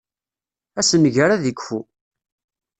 [0.79, 1.79] Assenger ad ikfu.